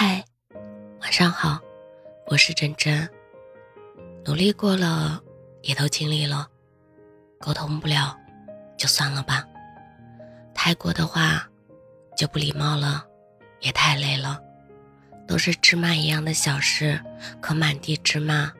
[0.00, 0.24] 嗨，
[1.00, 1.58] 晚上好，
[2.26, 3.10] 我是真真。
[4.24, 5.20] 努力过了，
[5.62, 6.48] 也都经历了，
[7.40, 8.16] 沟通不了，
[8.76, 9.44] 就算了吧。
[10.54, 11.44] 太过的话，
[12.16, 13.04] 就不礼貌了，
[13.58, 14.40] 也太累了。
[15.26, 17.02] 都是芝麻一样的小事，
[17.40, 18.52] 可满地芝麻，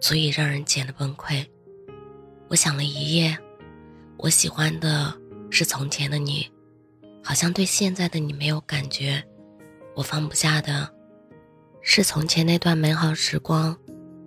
[0.00, 1.46] 足以让人减得崩溃。
[2.48, 3.38] 我想了一夜，
[4.16, 5.16] 我喜欢的
[5.52, 6.50] 是从前的你，
[7.22, 9.24] 好像对现在的你没有感觉。
[9.94, 10.88] 我放不下的，
[11.80, 13.76] 是从前那段美好时光，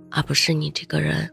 [0.10, 1.30] 而不是你这个人。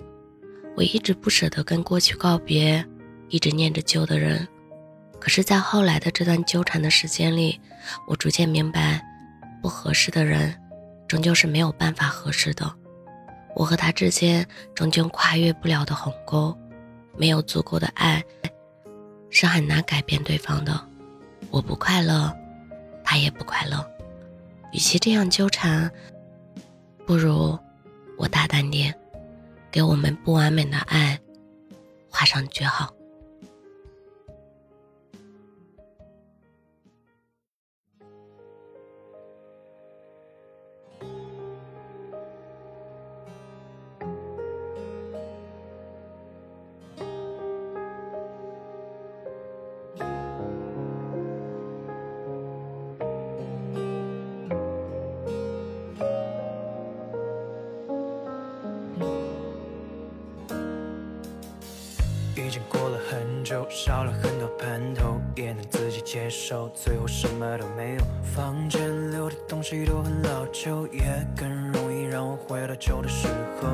[0.76, 2.84] 我一直不舍得跟过去告别，
[3.28, 4.46] 一直念着旧的人。
[5.20, 7.60] 可是，在后来的这段纠缠的时间里，
[8.08, 9.00] 我逐渐明白，
[9.62, 10.52] 不合适的人，
[11.06, 12.70] 终究是没有办法合适的。
[13.54, 14.44] 我和他之间
[14.74, 16.52] 终究跨越不了的鸿沟，
[17.16, 18.20] 没有足够的爱，
[19.30, 20.78] 是很难改变对方的。
[21.50, 22.34] 我不快乐，
[23.04, 23.93] 他也不快乐。
[24.74, 25.88] 与其这样纠缠，
[27.06, 27.56] 不如
[28.18, 28.92] 我大胆点，
[29.70, 31.16] 给我们不完美的爱
[32.10, 32.92] 画上句号。
[63.14, 66.68] 很久，少了很多盼头，也能自己接受。
[66.70, 68.00] 最后什么都没有，
[68.34, 71.04] 房间留的东西都很老旧，也
[71.36, 73.28] 更容易让我回到旧的时
[73.60, 73.68] 候。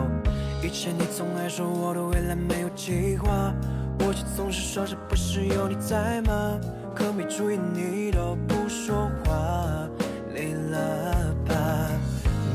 [0.62, 3.54] 以前你总爱说我的未来没有计划，
[4.00, 6.60] 我却总是说这不是有你在吗？
[6.94, 9.88] 可没注意你都不说话，
[10.34, 11.54] 累了吧？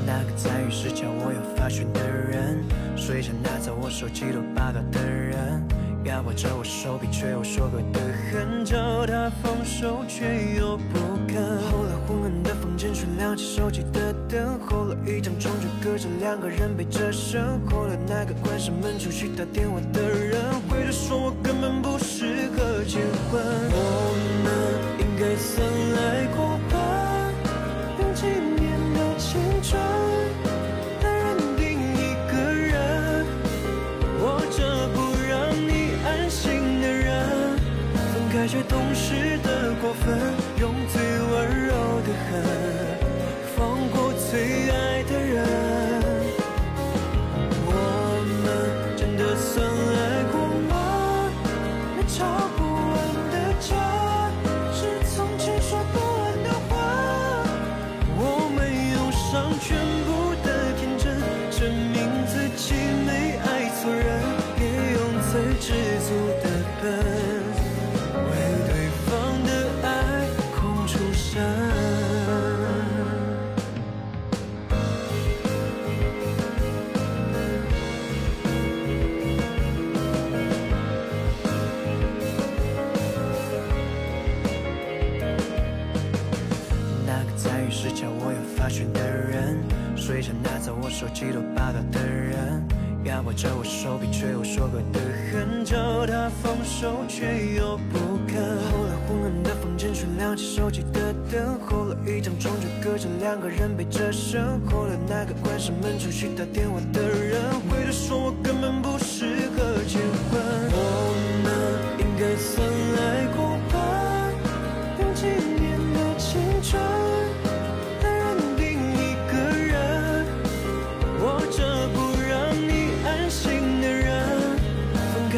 [0.06, 2.64] 那个在浴室叫我要发讯的人，
[2.96, 5.66] 睡前拿走我手机都霸道的人。
[6.06, 8.00] 压迫着我手臂，却又说过的
[8.32, 8.78] 很，久
[9.08, 11.36] 他放手，却又不肯。
[11.72, 14.60] 后来昏暗的房间，却亮起手机的灯。
[14.60, 17.60] 后来一张床，就隔着两个人背着身。
[17.72, 20.40] 后来那个关上门出去打电话的人，
[20.70, 22.15] 回头说我根本不是
[88.66, 89.60] 我要发讯的人，
[89.96, 92.66] 睡前拿走我手机都霸道的人，
[93.06, 95.00] 压迫着我手臂却又说过的
[95.32, 95.78] 很，叫
[96.08, 98.42] 他放手却又不肯。
[98.42, 107.40] 后来昏暗的房间却亮起手机的灯，后来一张床却隔着两个人背着身，后来那个关上门出去打电话的人，
[107.70, 109.26] 回头说我根本不适
[109.56, 110.42] 合结婚。
[110.74, 111.54] 我们
[112.00, 112.75] 应该算。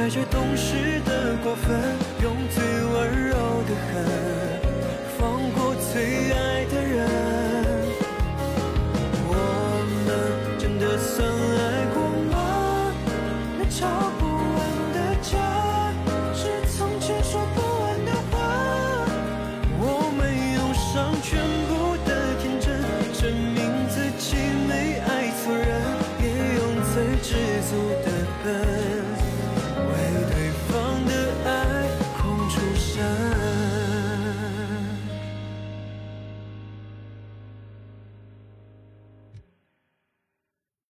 [0.10, 1.78] 最懂事的过分
[2.24, 4.06] 用最温柔的恨
[5.18, 6.47] 放过最爱